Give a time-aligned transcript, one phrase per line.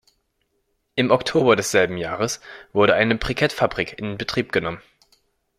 [0.95, 2.41] Im Oktober desselben Jahres
[2.73, 4.81] wurde eine Brikettfabrik in Betrieb genommen.